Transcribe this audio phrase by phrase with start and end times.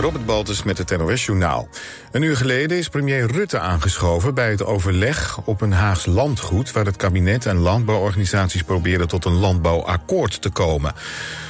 [0.00, 1.68] Robert Baltus met het NOS-journaal.
[2.12, 6.72] Een uur geleden is premier Rutte aangeschoven bij het overleg op een Haags landgoed...
[6.72, 10.94] waar het kabinet en landbouworganisaties proberen tot een landbouwakkoord te komen.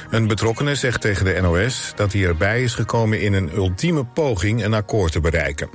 [0.09, 4.63] Een betrokkene zegt tegen de NOS dat hij erbij is gekomen in een ultieme poging
[4.63, 5.69] een akkoord te bereiken.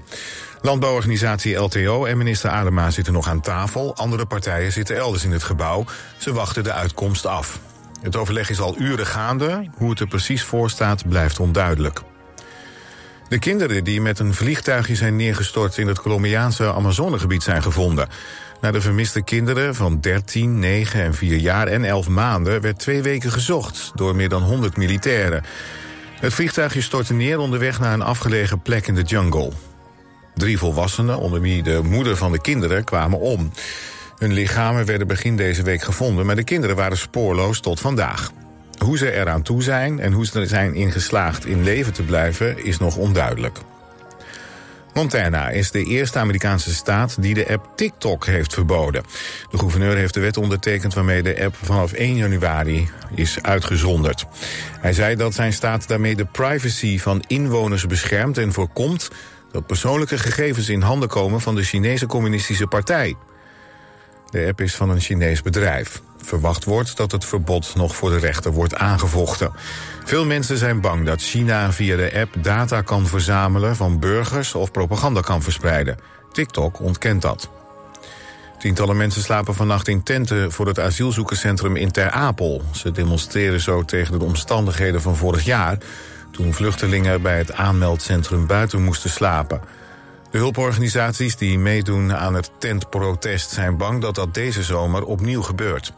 [0.60, 3.96] Landbouworganisatie LTO en minister Adema zitten nog aan tafel.
[3.96, 5.84] Andere partijen zitten elders in het gebouw.
[6.16, 7.60] Ze wachten de uitkomst af.
[8.02, 9.68] Het overleg is al uren gaande.
[9.76, 12.02] Hoe het er precies voor staat blijft onduidelijk.
[13.32, 18.08] De kinderen die met een vliegtuigje zijn neergestort in het Colombiaanse Amazonegebied zijn gevonden.
[18.60, 23.02] Naar de vermiste kinderen van 13, 9 en 4 jaar en 11 maanden werd twee
[23.02, 25.44] weken gezocht door meer dan 100 militairen.
[26.20, 29.50] Het vliegtuigje stortte neer onderweg naar een afgelegen plek in de jungle.
[30.34, 33.50] Drie volwassenen, onder wie de moeder van de kinderen, kwamen om.
[34.18, 38.30] Hun lichamen werden begin deze week gevonden, maar de kinderen waren spoorloos tot vandaag.
[38.82, 42.64] Hoe ze eraan toe zijn en hoe ze er zijn ingeslaagd in leven te blijven
[42.64, 43.58] is nog onduidelijk.
[44.94, 49.02] Montana is de eerste Amerikaanse staat die de app TikTok heeft verboden.
[49.50, 54.26] De gouverneur heeft de wet ondertekend waarmee de app vanaf 1 januari is uitgezonderd.
[54.80, 59.10] Hij zei dat zijn staat daarmee de privacy van inwoners beschermt en voorkomt
[59.52, 63.16] dat persoonlijke gegevens in handen komen van de Chinese Communistische Partij.
[64.30, 66.02] De app is van een Chinees bedrijf.
[66.22, 69.52] Verwacht wordt dat het verbod nog voor de rechter wordt aangevochten.
[70.04, 74.70] Veel mensen zijn bang dat China via de app data kan verzamelen van burgers of
[74.70, 75.96] propaganda kan verspreiden.
[76.32, 77.50] TikTok ontkent dat.
[78.58, 82.62] Tientallen mensen slapen vannacht in tenten voor het asielzoekerscentrum in Ter Apel.
[82.72, 85.78] Ze demonstreren zo tegen de omstandigheden van vorig jaar...
[86.30, 89.60] toen vluchtelingen bij het aanmeldcentrum buiten moesten slapen.
[90.30, 95.92] De hulporganisaties die meedoen aan het tentprotest zijn bang dat dat deze zomer opnieuw gebeurt.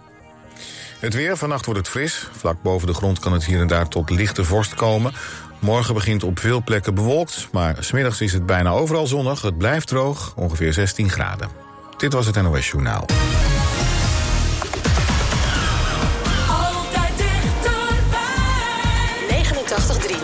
[1.05, 2.29] Het weer, vannacht wordt het fris.
[2.37, 5.13] Vlak boven de grond kan het hier en daar tot lichte vorst komen.
[5.59, 9.43] Morgen begint op veel plekken bewolkt, maar smiddags is het bijna overal zonnig.
[9.43, 11.49] Het blijft droog, ongeveer 16 graden.
[11.97, 13.07] Dit was het NOS Journaal.
[16.49, 18.25] Altijd dichterbij.
[20.19, 20.24] 89.3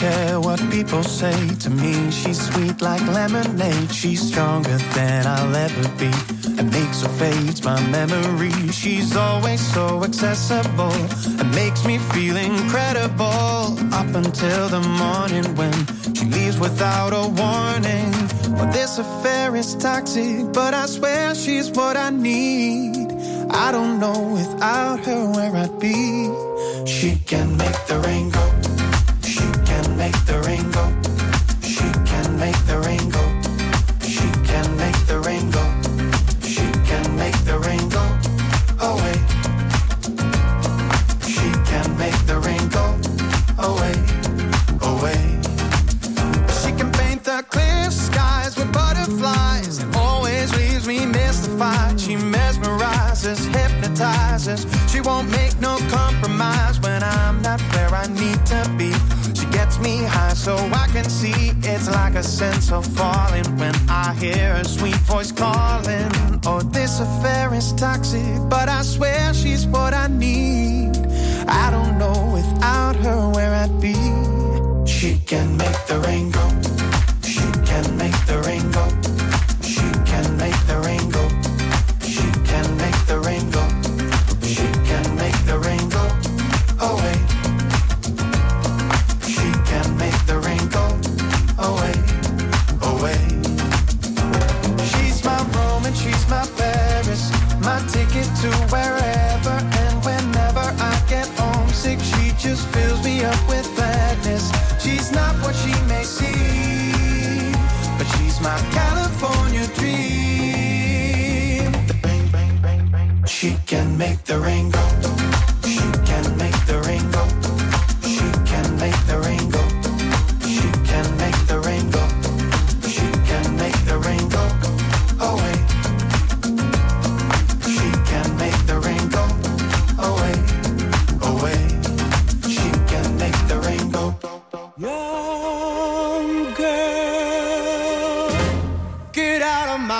[0.00, 2.10] care what people say to me.
[2.10, 3.92] She's sweet like lemonade.
[3.92, 6.10] She's stronger than I'll ever be.
[6.58, 8.56] And makes or fades my memory.
[8.72, 10.96] She's always so accessible.
[11.42, 13.60] It makes me feel incredible.
[14.00, 15.76] Up until the morning when
[16.16, 18.10] she leaves without a warning.
[18.56, 23.10] Well, this affair is toxic, but I swear she's what I need.
[23.50, 25.19] I don't know without her.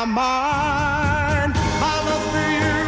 [0.00, 1.52] my mind.
[1.78, 2.78] My love for you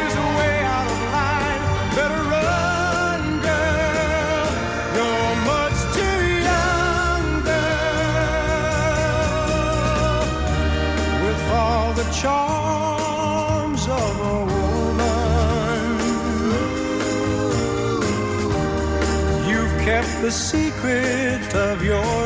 [0.00, 1.62] is way out of line.
[1.96, 4.48] Better run, girl.
[4.96, 8.62] You're much too young, girl.
[11.24, 15.82] With all the charms of a woman,
[19.50, 22.21] you've kept the secret of your.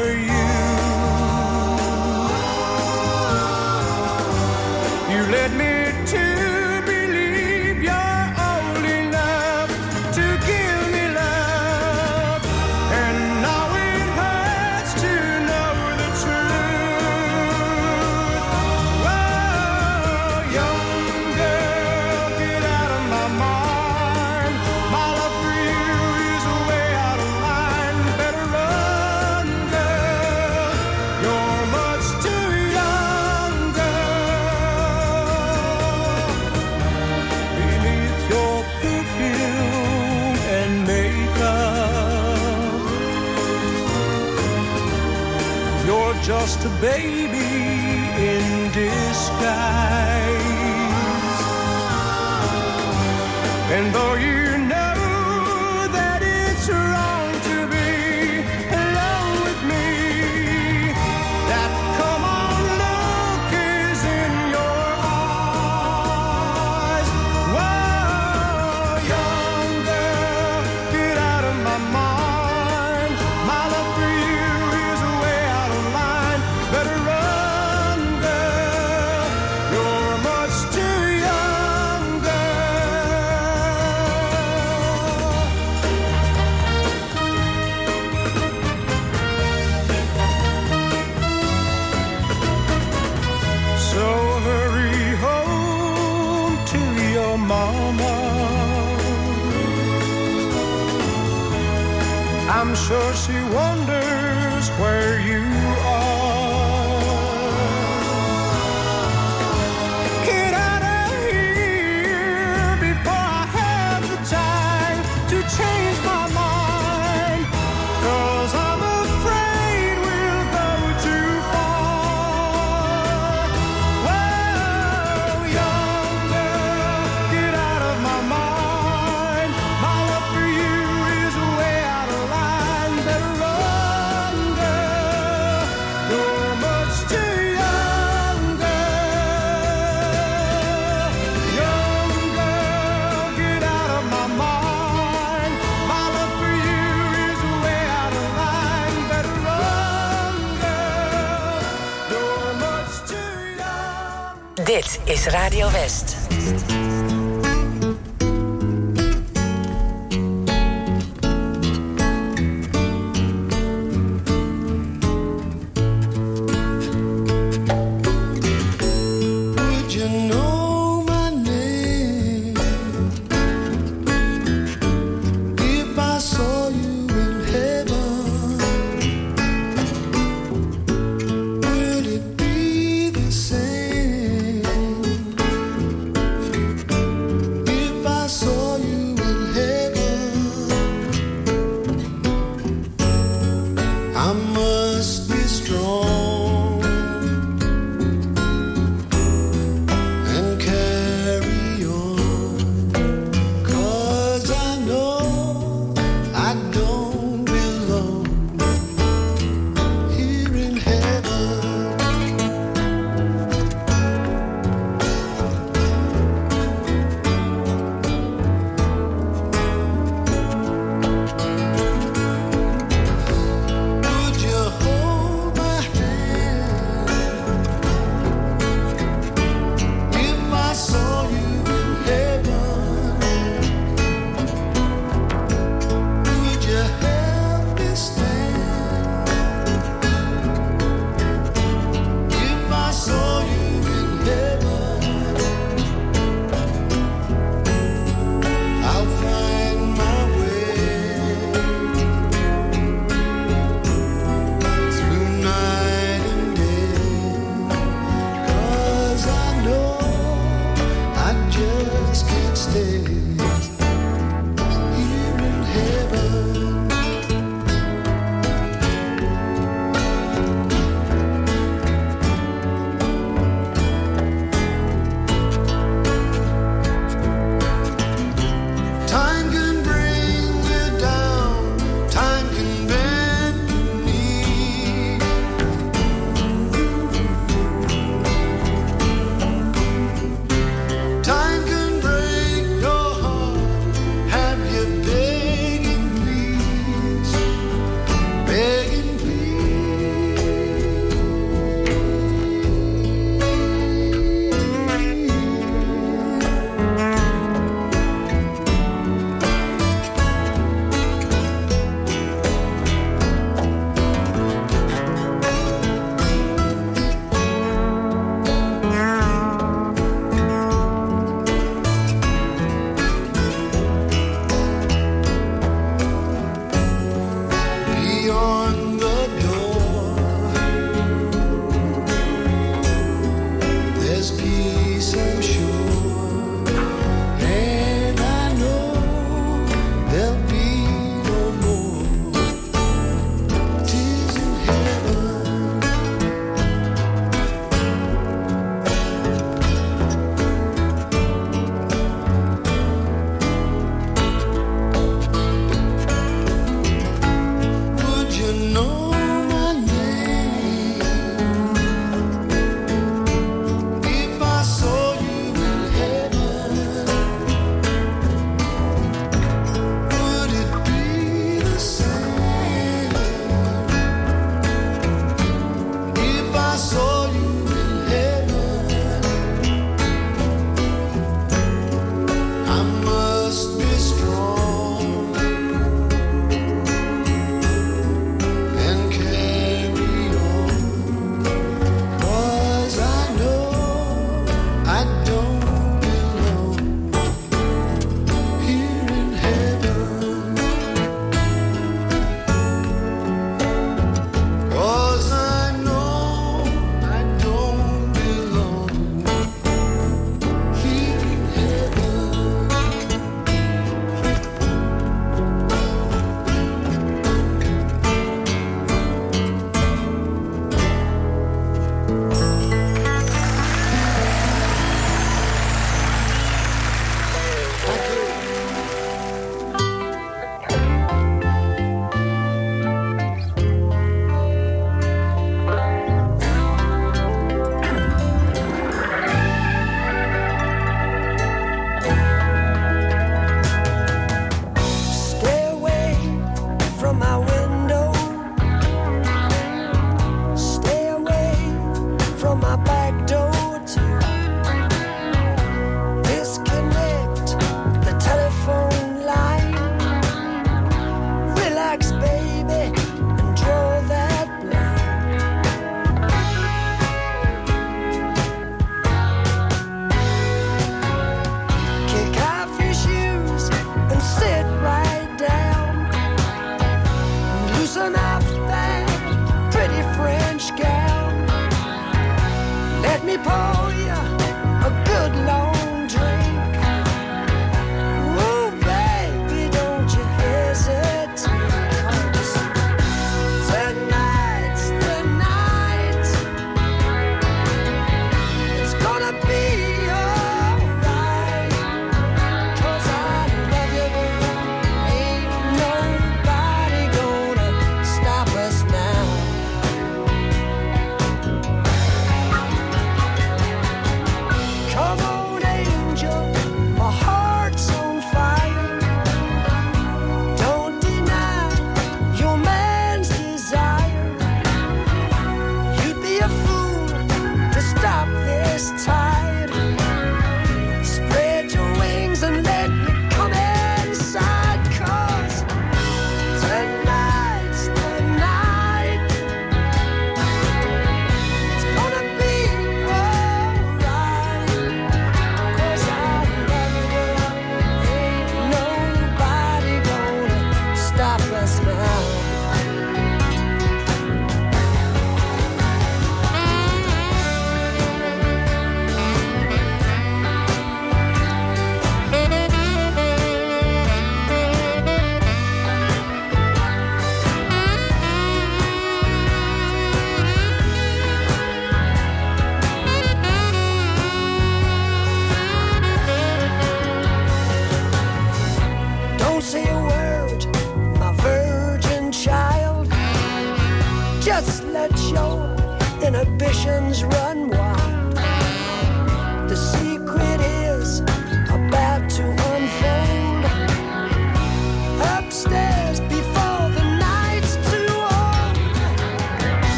[155.32, 156.85] Radio West.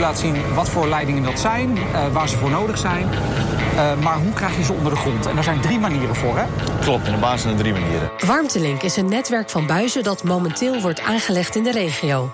[0.00, 3.08] Laten zien wat voor leidingen dat zijn, eh, waar ze voor nodig zijn.
[3.76, 5.26] Eh, maar hoe krijg je ze onder de grond?
[5.26, 6.44] En daar zijn drie manieren voor, hè?
[6.80, 8.10] Klopt, in de basis zijn er drie manieren.
[8.26, 12.32] Warmtelink is een netwerk van buizen dat momenteel wordt aangelegd in de regio.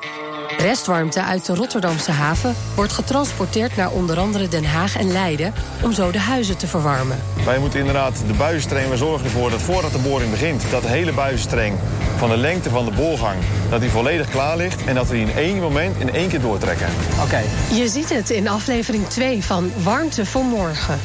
[0.59, 5.93] Restwarmte uit de Rotterdamse haven wordt getransporteerd naar onder andere Den Haag en Leiden om
[5.93, 7.19] zo de huizen te verwarmen.
[7.45, 10.63] Wij moeten inderdaad de buizenstreng, we zorgen ervoor dat voordat de boring begint...
[10.71, 11.79] dat de hele buizenstreng
[12.17, 13.37] van de lengte van de boorgang,
[13.71, 14.85] dat die volledig klaar ligt...
[14.85, 16.89] en dat we die in één moment in één keer doortrekken.
[17.23, 17.43] Oké.
[17.75, 20.99] Je ziet het in aflevering 2 van Warmte voor Morgen.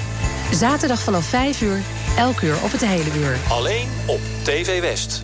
[0.54, 1.80] Zaterdag vanaf 5 uur,
[2.18, 3.38] elk uur op het hele uur.
[3.50, 5.24] Alleen op TV West.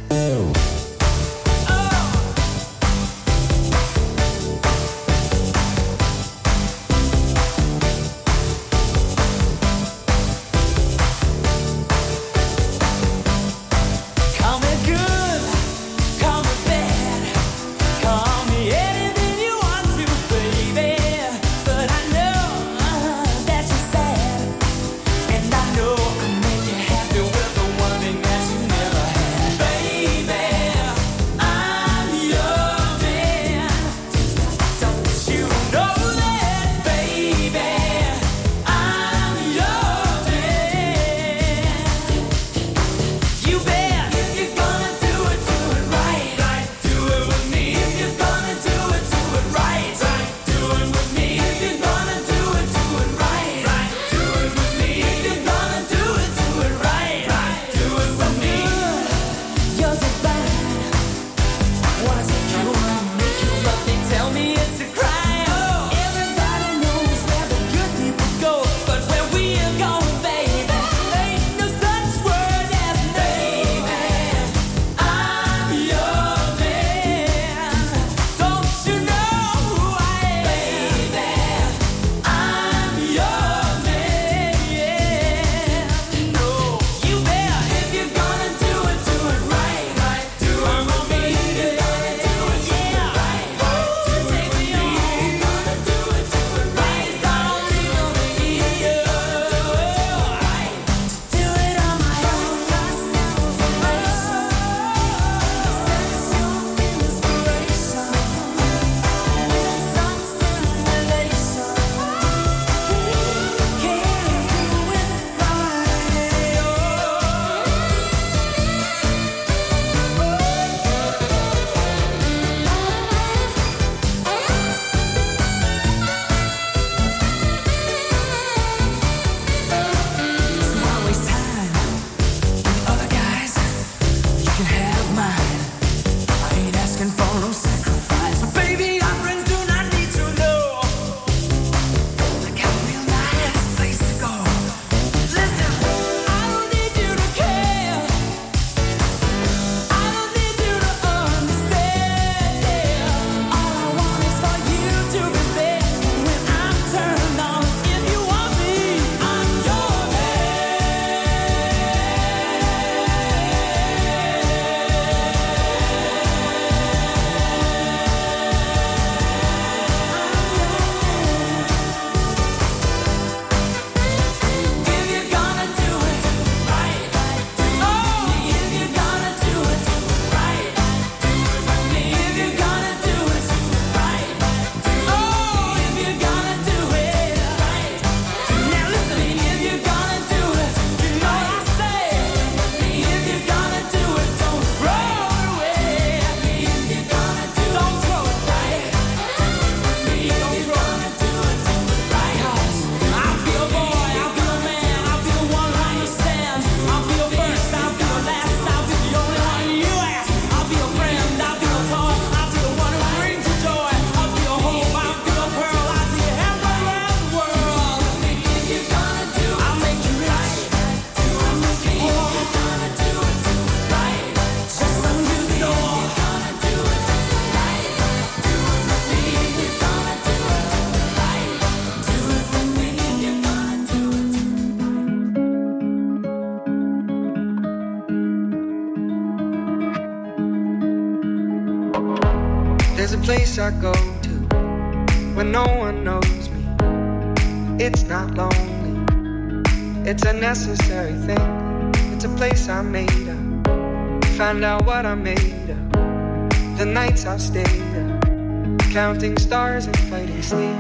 [250.54, 251.92] Necessary thing.
[252.14, 254.26] It's a place I made up.
[254.38, 256.78] Find out what I made up.
[256.78, 260.78] The nights I've stayed up, counting stars and fighting sleep.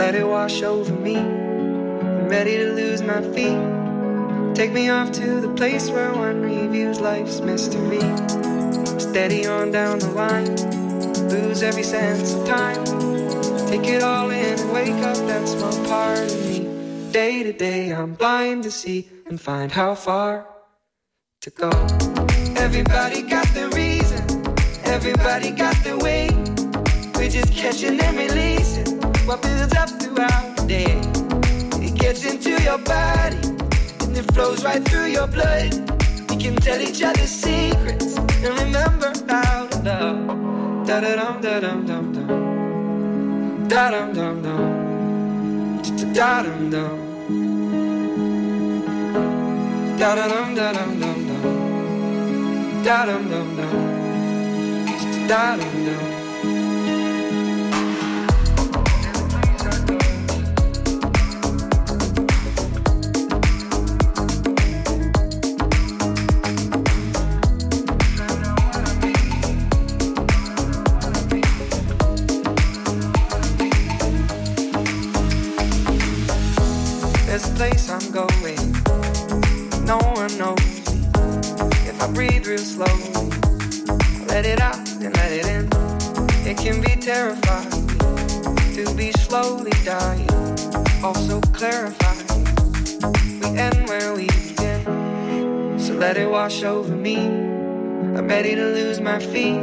[0.00, 1.16] Let it wash over me.
[1.16, 3.62] I'm ready to lose my feet.
[4.56, 8.02] Take me off to the place where one reviews life's mystery.
[8.98, 10.56] Steady on down the line,
[11.30, 12.84] lose every sense of time.
[13.68, 16.51] Take it all in and wake up that small part.
[17.12, 20.46] Day to day, I'm blind to see and find how far
[21.42, 21.68] to go.
[22.56, 24.22] Everybody got the reason,
[24.86, 26.30] everybody got the way.
[27.14, 28.96] We're just catching and releasing
[29.26, 31.86] what builds up throughout the day.
[31.86, 33.36] It gets into your body
[34.00, 35.70] and it flows right through your blood.
[36.30, 40.86] We can tell each other secrets and remember how to love.
[40.86, 43.68] Da da dum da dum dum dum.
[43.68, 44.91] Da dum dum dum.
[45.82, 46.98] Da dum dum.
[49.98, 51.42] Da dum da dum dum dum.
[52.84, 55.26] Da dum dum dum.
[55.28, 56.11] Da dum dum.
[89.42, 90.28] Slowly dying.
[91.02, 92.44] Also clarifying.
[93.40, 95.78] We end where we begin.
[95.78, 97.16] So let it wash over me.
[97.16, 99.62] I'm ready to lose my feet.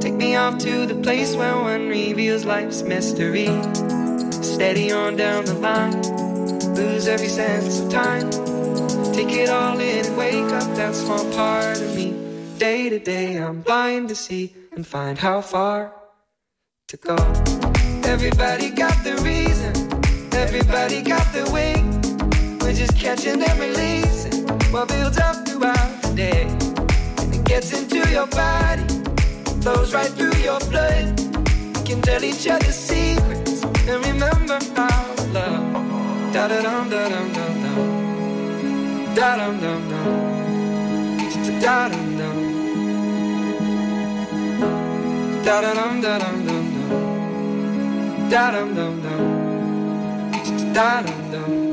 [0.00, 3.50] Take me off to the place where one reveals life's mystery.
[4.42, 6.00] Steady on down the line,
[6.74, 8.30] lose every sense of time.
[9.12, 12.14] Take it all in and wake up that small part of me.
[12.58, 15.92] Day to day, I'm blind to see and find how far
[16.88, 17.37] to go.
[18.08, 19.74] Everybody got the reason,
[20.32, 21.74] everybody got the way.
[22.58, 26.42] We're just catching and releasing what builds up throughout the day.
[27.18, 28.82] And it gets into your body,
[29.60, 31.20] flows right through your blood.
[31.76, 36.32] We can tell each other secrets and remember to love.
[36.32, 39.14] Da da dum da dum dum dum.
[39.14, 40.06] Da dum dum dum.
[41.60, 42.36] Da dum dum
[45.44, 46.57] da dum dum dum.
[48.30, 50.74] Da dum dum dum.
[50.74, 51.67] Da dum dum.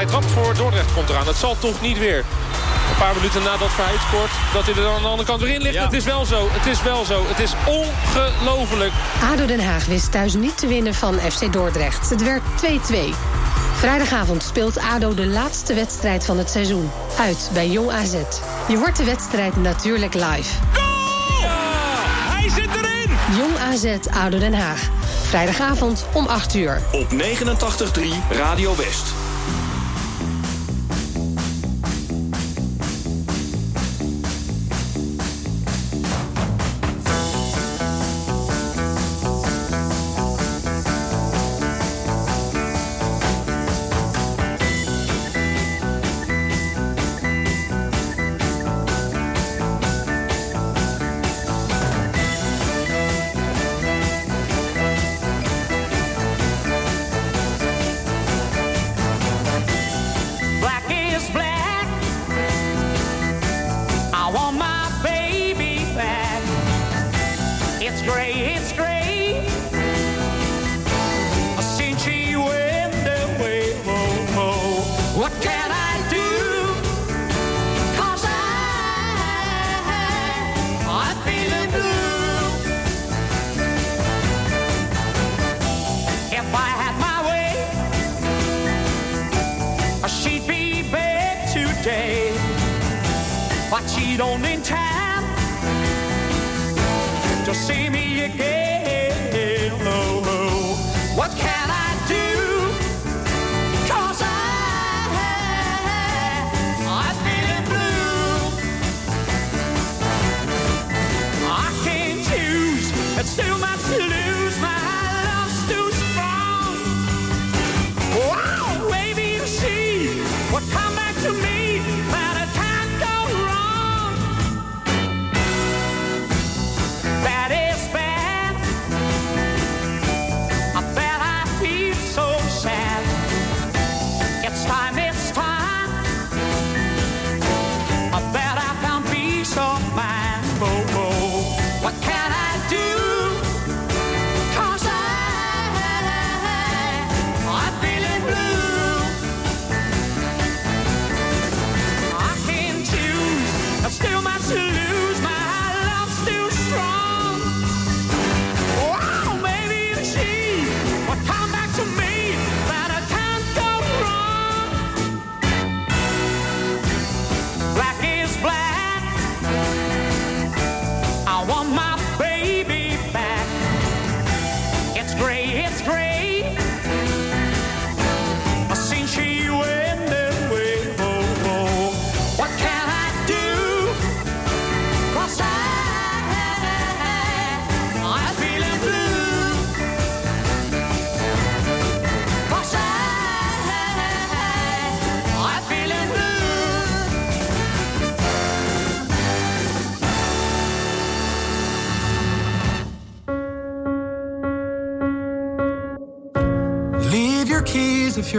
[0.00, 1.26] Vrij trap voor Dordrecht komt eraan.
[1.26, 2.18] Het zal toch niet weer.
[2.18, 5.54] Een paar minuten nadat dat scoort, dat hij er dan aan de andere kant weer
[5.54, 5.78] in ligt.
[5.78, 7.24] Het is wel zo, het is wel zo.
[7.26, 8.92] Het is ongelooflijk.
[9.32, 12.10] ADO Den Haag wist thuis niet te winnen van FC Dordrecht.
[12.10, 12.42] Het werd
[12.90, 13.14] 2-2.
[13.74, 16.90] Vrijdagavond speelt ADO de laatste wedstrijd van het seizoen.
[17.18, 18.14] Uit bij Jong AZ.
[18.68, 20.54] Je hoort de wedstrijd natuurlijk live.
[20.72, 21.50] Goal!
[22.28, 23.36] Hij zit erin!
[23.36, 24.88] Jong AZ, ADO Den Haag.
[25.22, 26.82] Vrijdagavond om 8 uur.
[26.92, 27.18] Op 89.3
[28.30, 29.29] Radio West.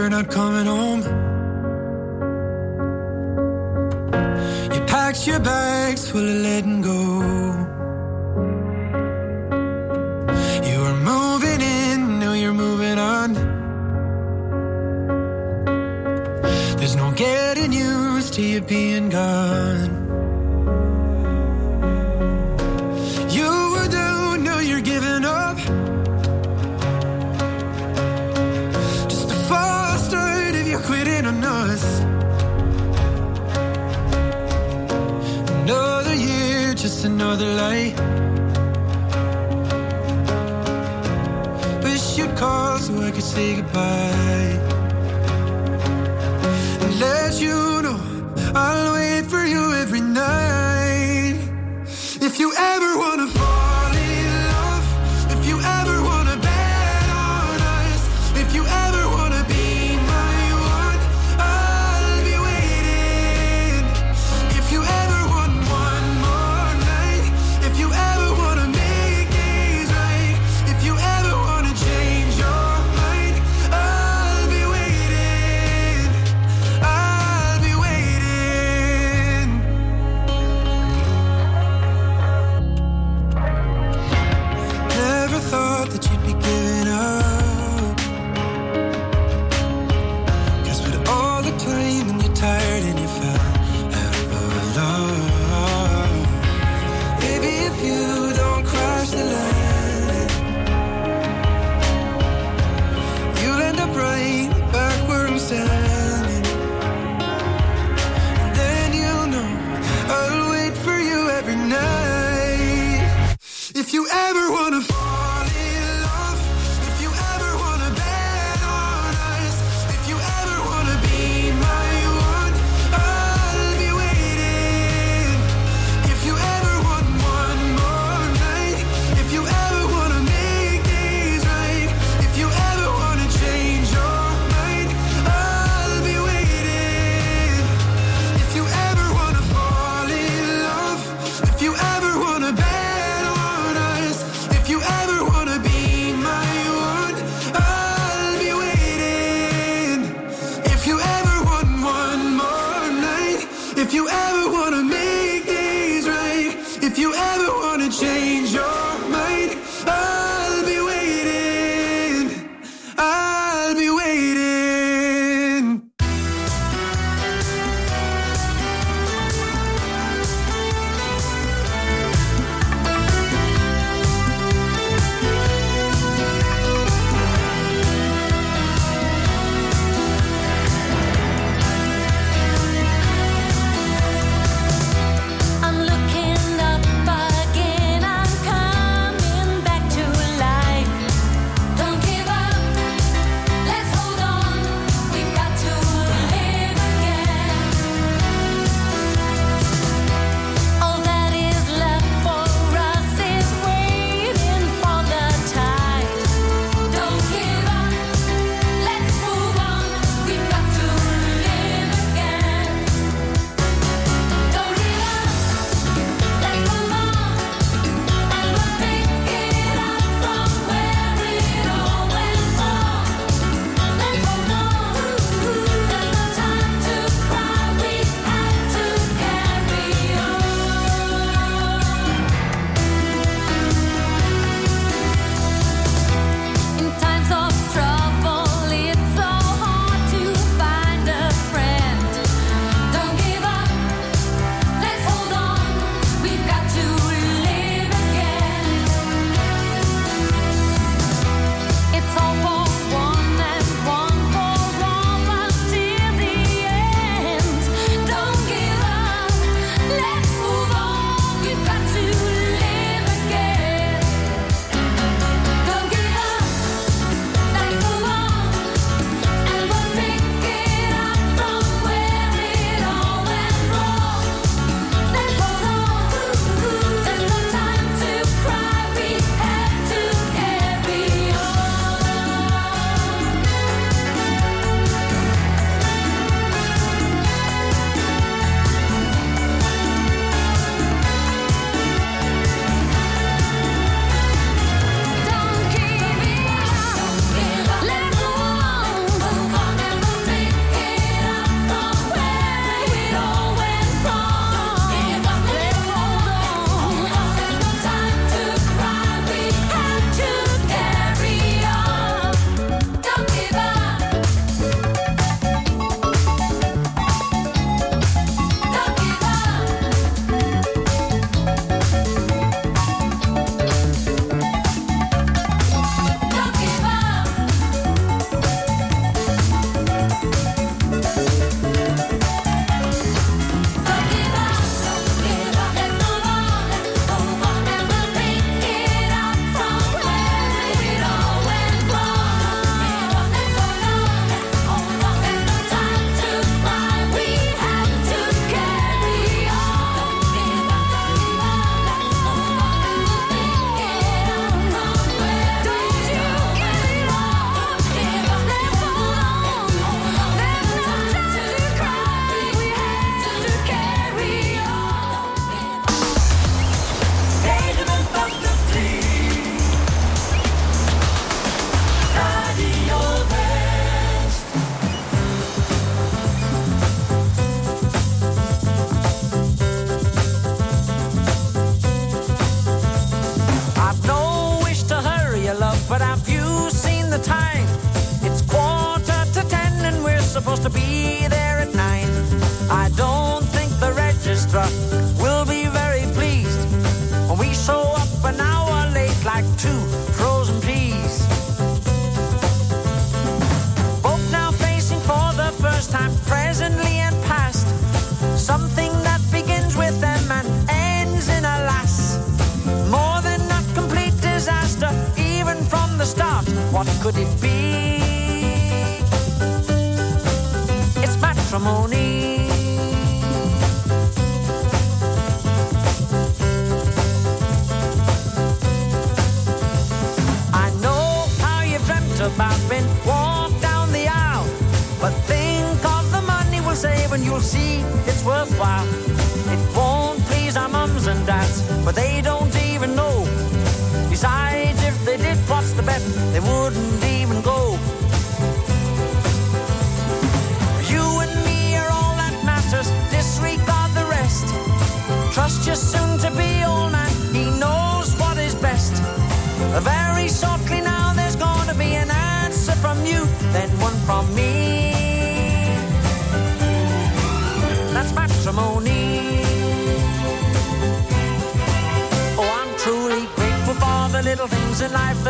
[0.02, 1.02] you're not coming home.
[4.74, 7.02] You packed your bags full of letting go.
[10.68, 13.34] You were moving in, now you're moving on.
[16.78, 20.11] There's no getting used to you being gone.
[42.42, 44.52] call so I could say goodbye.
[46.84, 47.98] And let you know
[48.68, 48.81] I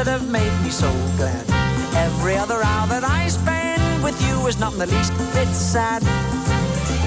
[0.04, 1.44] that have made me so glad.
[1.94, 6.02] Every other hour that I spend with you is not in the least bit sad.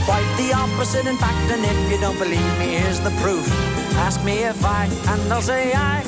[0.05, 3.45] Quite the opposite, in fact, and if you don't believe me, here's the proof.
[3.97, 6.03] Ask me if I, and I'll say I,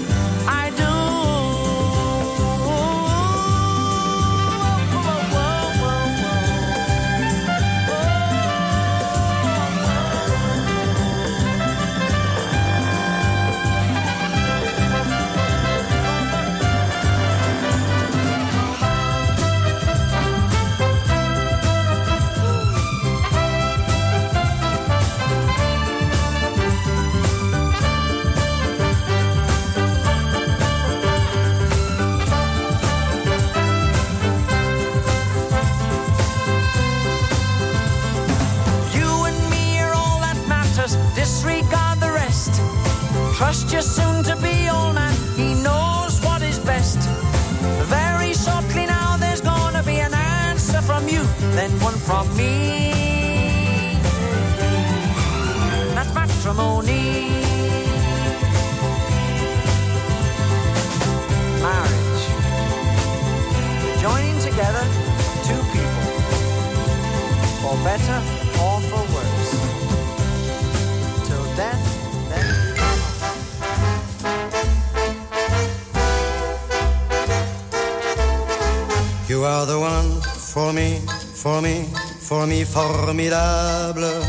[82.27, 84.21] for me, formidable.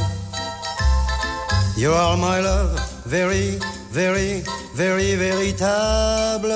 [1.77, 3.59] You are my love, very,
[3.91, 4.43] very,
[4.75, 6.55] very véritable.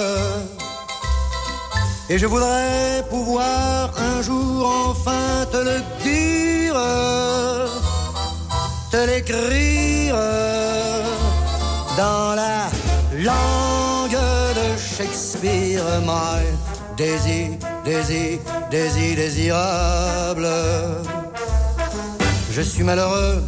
[2.08, 6.76] Et je voudrais pouvoir un jour enfin te le dire,
[8.92, 10.14] te l'écrire
[11.96, 12.70] dans la
[13.16, 14.22] langue
[14.58, 16.44] de Shakespeare, my
[16.96, 18.38] désir, désir,
[18.70, 20.46] désir, désirable.
[22.54, 23.42] Je suis malheureux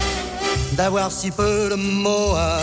[0.73, 2.59] d'avoir si peu de mots à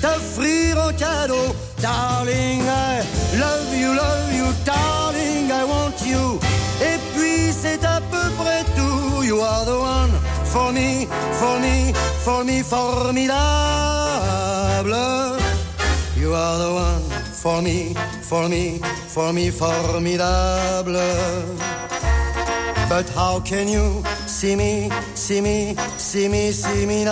[0.00, 1.54] t'offrir en cadeau.
[1.82, 3.02] Darling, I
[3.38, 6.40] love you, love you, darling, I want you.
[6.80, 9.22] Et puis c'est à peu près tout.
[9.22, 10.10] You are the one
[10.46, 11.92] for me, for me,
[12.24, 13.28] for me, formidable.
[16.16, 17.02] You are the one
[17.34, 20.96] for me, for me, for me, formidable.
[22.88, 24.90] But how can you see me,
[25.30, 27.04] me, see me, see me,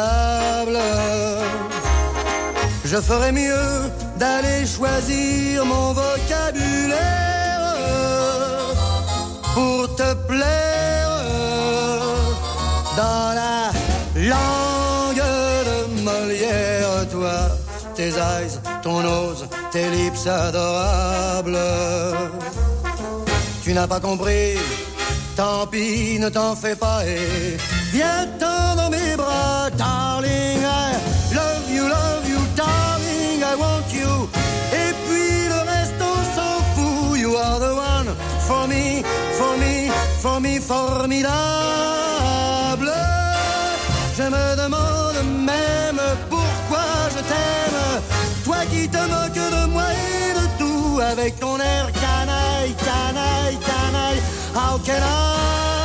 [2.85, 7.05] Je ferais mieux d'aller choisir mon vocabulaire
[9.55, 11.11] pour te plaire
[12.97, 13.71] dans la
[14.15, 15.23] langue
[15.69, 17.51] de Molière, toi,
[17.95, 21.59] tes eyes, ton nose, tes lips adorables.
[23.63, 24.57] Tu n'as pas compris,
[25.37, 30.61] tant pis, ne t'en fais pas et viens-t'en dans mes bras, darling.
[30.63, 30.93] I
[31.35, 34.13] love you, love you, darling, I want you.
[34.83, 37.19] Et puis le reste, on s'en fout.
[37.19, 38.11] You are the one
[38.49, 39.03] for me,
[39.39, 39.91] for me,
[40.23, 41.33] for me, formidable.
[44.19, 45.21] Je me demande
[45.53, 47.83] même pourquoi je t'aime.
[48.45, 54.23] Toi qui te moques de moi et de tout avec ton air canaille, canaille, canaille.
[54.55, 55.76] How can I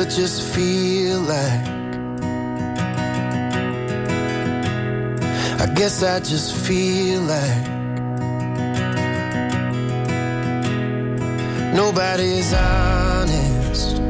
[0.00, 1.66] I just feel like
[5.60, 7.66] I guess I just feel like
[11.74, 14.00] nobody's honest,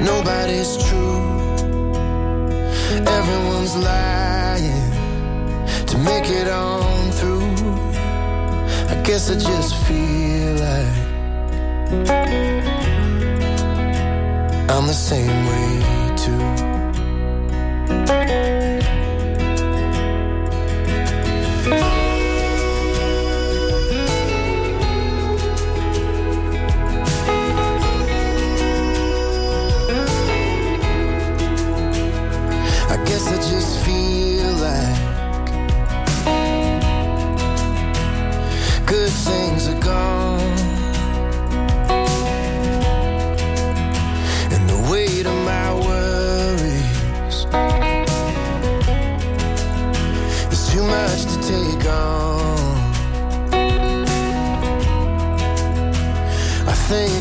[0.00, 1.20] nobody's true.
[3.06, 4.92] Everyone's lying
[5.88, 7.54] to make it on through.
[8.88, 11.08] I guess I just feel like
[14.70, 15.80] I'm the same way
[16.16, 16.44] too.
[32.90, 35.46] I guess I just feel like
[38.86, 40.17] good things are gone.